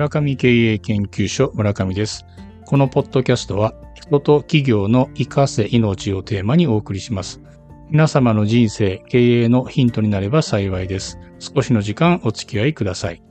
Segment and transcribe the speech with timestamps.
[0.00, 2.24] 村上経営研究所村上です。
[2.64, 7.42] このポッドキャストは人と企業の活かせ命をテーマにお送りします。
[7.90, 11.18] 皆様の人生、経営のヒントになれば幸いです。
[11.38, 13.22] 少しの時間お付き合いください。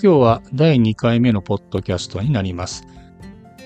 [0.00, 2.86] 今日は第2回目のポッドキャストになります。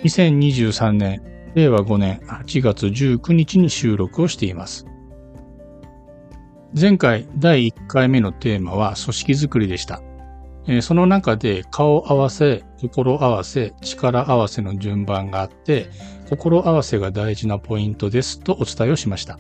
[0.05, 1.21] 2023年、
[1.55, 4.87] 令和5年8月19日に収録をしています。
[6.75, 10.01] 前回第1回目のテーマは組織づくりでした。
[10.83, 15.89] その中で顔合わせ、心合わせ、力合わせの順番があって、
[16.29, 19.39] 心合わせが大事なポイントですとお伝えをしました。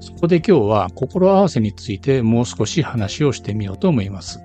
[0.00, 4.40] そこで今日は心合わせについてもう少し話をしてみようと思います。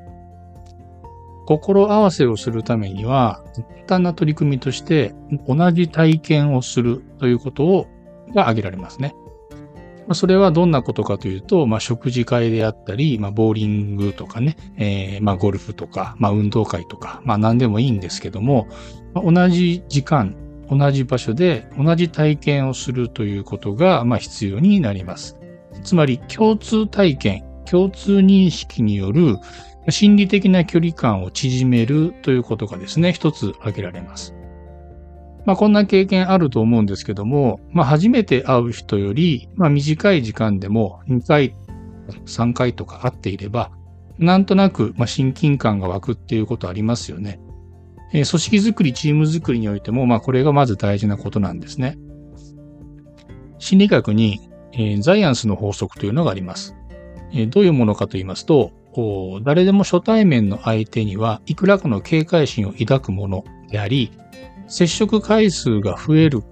[1.48, 5.14] 心合わせをするためには、簡単な取り組みとして
[5.48, 7.88] 同じ体験をするということを
[8.34, 9.16] が挙げられますね。
[10.08, 18.68] まあ、それはどんなことかというと、まあ、食事会であったり、まあ、ボーリングとかね、えー、まあ、ゴルフとか、まあ、運動会とか、まあ、何でもいいんですけども、
[19.14, 20.36] まあ、同じ時間、
[20.70, 25.38] 同じ場所で同じ体験をするということが、まあ、必要になります。
[25.84, 29.38] つまり、共通体験、共通認識による
[29.90, 34.36] 心理的な距離感を縮めるということがですね、一つ挙げられます。
[35.46, 41.56] まあこんな経験あると思うんですけども、まあ初めて会う人より、まあ短い時間でも2回、
[42.26, 43.72] 3回とか会っていれば、
[44.18, 47.40] なんとなく、まあ、親近感が湧くっていうことありますよね。
[48.14, 51.98] えー、組織づくり、チームづくりにおいても、まあこれがまず大事なことなんですね。
[53.60, 56.76] 心理学に、えー、ザイアンスの法則というのがあります。
[57.34, 64.10] えー、どういうものかと言いますと、こう誰でも初対面の相手にはいくらかの警戒心を抱くものであり、
[64.68, 66.48] 接触回数が増えるこ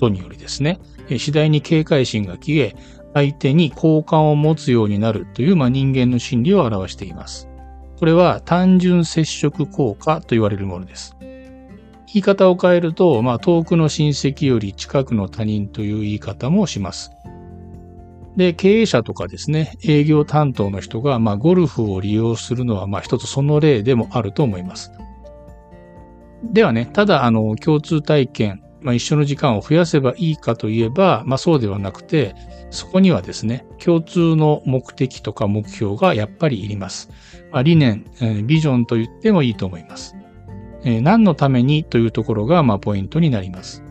[0.00, 2.74] とによりですね、次第に警戒心が消え、
[3.14, 7.48] 相手に好感を持つようになるという、まあ、人間の心理を表しています。
[8.00, 11.14] これは単純接触効果と言われるものです。
[11.20, 11.36] 言
[12.14, 17.12] い方を変えると、まあ、遠くの親戚より近くの他人という言い方もします。
[18.36, 24.92] で、経営者とかですね、営業担当の人が、まあ、ゴルフを利用するのは、まあ、一つその例でもあると思います。
[26.42, 32.34] ではね、ただ、あの、共通体験、まあ、一緒の時間を増やせばいいかといえば、まあ、そうではなくて、
[32.70, 37.10] そこにはですね、共通の目的とか目標がやっぱりいります。
[37.52, 40.16] まあ、理念え、ビジョンと言ってもいいと思います。
[40.84, 43.84] えー、何のためにというところが、まあ、ポイントになります。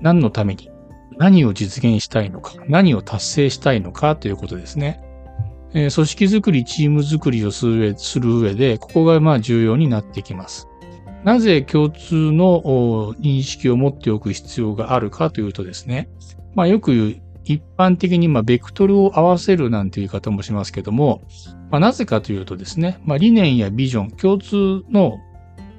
[0.00, 0.70] 何のために
[1.18, 5.00] 何を実現したいのか、何を達成したいのかということですね。
[5.74, 10.68] えー、組織づくり、チームづくりをする上で、ここがまあ重要になってきます。
[11.24, 16.08] なぜ共通の認識を持っておく必要があるかというとですね、
[16.54, 21.22] まあよく言う一般的にまあベクトルを合わせるなんていう言い方もしますけども、
[21.70, 25.18] まあ、なぜかというとですね、まあ、理念やビジョン、共通の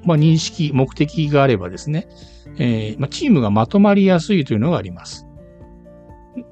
[0.04, 2.08] まあ認識、目的があればですね、
[2.58, 5.25] えーまあ、チームがまとまりやすいというのがあります。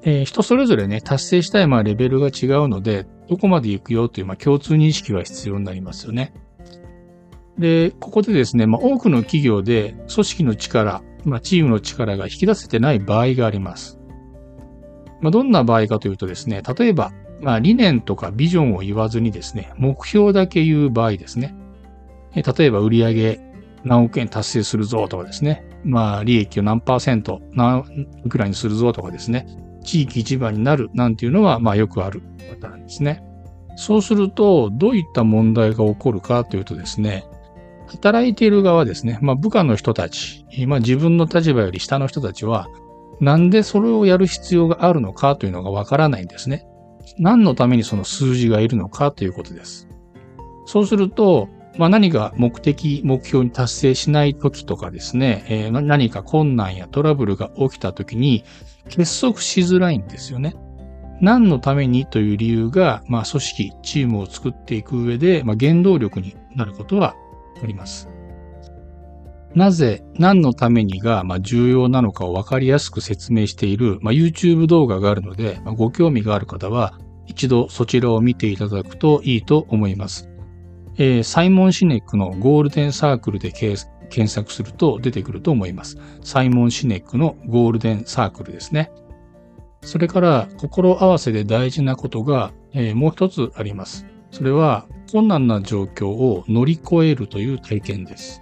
[0.03, 6.33] えー、人それぞれね、達成したいまあレベルが違うので、どこまで行くよというまあ共通認識は必要になりますよね。
[7.57, 13.99] で、ここでですね、まあ、多くの企業で組織の力、まあ、チームの力が引き出せてない場合があります。
[15.21, 21.55] まあ、どんな場合かというとですね、例えば、まあ、理念とかビジョンを言わずにですね、目標だけ言う場合ですね。
[22.35, 23.39] え例えば、売上
[23.83, 25.65] 何億円達成するぞとかですね。
[25.83, 29.47] まあ、利益を何パーセント、何いくらにするぞとかですね。
[29.85, 33.23] 地域一番になるなんていうのは、まあ、よくあるパターンですね。
[33.77, 37.25] そうすると、どういった問題が起こるかというとですね、
[37.87, 42.67] 働いている側ですね、まあ部下の人たち、まあ自分の立場より下の人たちは、
[43.19, 46.65] なんでそれをやる必要があるのかというのがわからないんですね。
[47.17, 49.87] 何のためにその数字がいるのかということです。
[50.65, 58.43] そうすると、まあ何か目的、目標に達成しない時とかですね、えー、何か困難やトラブルが起きた時に
[58.89, 60.55] 結束しづらいんですよね。
[61.21, 67.15] 何のためにという理由が、まあ組織、チームを作っていく上で、まあ原動力になることは
[67.61, 68.09] あります。
[69.55, 80.29] なぜ、何のためにが、まあ、重要なのかを分かりやすく説明している、まあ、YouTube 動画があるので、まあ、ご興味がある方は、一度そちらを見ていただくといいと思います。
[80.97, 83.51] えー、サイモン・シネックのゴールデンサークルで
[84.09, 85.97] 検索すると出てくると思います。
[86.23, 88.91] サイモン・シネックのゴールデンサークルですね。
[89.81, 94.05] それから、心合わせで大事なことが、えー、もう一つあります。
[94.31, 98.41] それは困難な状況を乗り越えるという体験です。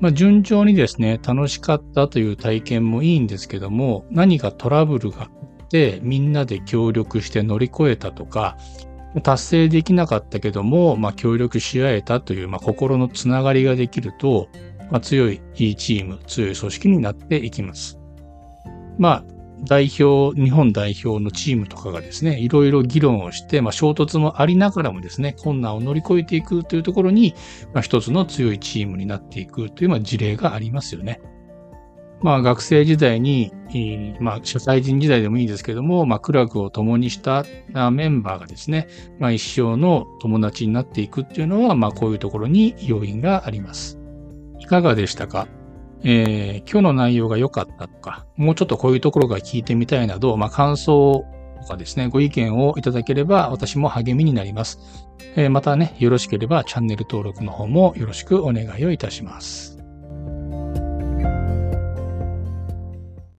[0.00, 8.56] まあ、順調にですね、楽しかったという体験もいいんですけども、何かトラブルがあってみんなで協力して乗り越えたとか、
[9.22, 14.48] 達成できなかったけども、まあ、協力し合えたという、まあ、心のつながりができると、
[14.90, 17.98] まあ、強いいいチーム、強い組織になっていきます。
[18.98, 19.24] まあ、
[19.64, 27.34] 代表、日本代表のチームとかがですね、いろいろ議論をして、まあ、衝突もありながらもですね、困難を乗り越えていくというところに、
[27.72, 31.20] まあ、一つの強いチームになっていくという、まあ、事例がありますよね。
[32.20, 33.52] まあ、学生時代に、
[34.20, 37.44] まあ、社会人時代でもいいですけども、まあ、苦楽を共にした
[37.90, 38.88] メンバーがですね、
[39.18, 43.98] まあ、一生の友達になっていくっていうのは、まあ、こういうところに要因があります。
[44.58, 45.46] いかがでしたか？
[46.02, 51.24] えー、今日の内容が良かったとか、もうちょっとこういうところが聞いてみたいなど、まあ、感想
[51.60, 54.80] とかですね、ご意見をいただければ私も励みになります。
[55.36, 59.77] えー、またね、よろしければチャンネル登録の方もよろしくお願いをいたします。